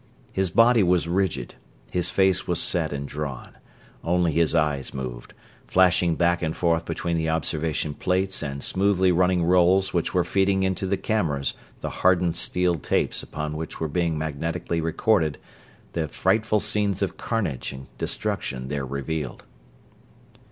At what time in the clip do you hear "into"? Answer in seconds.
10.63-10.87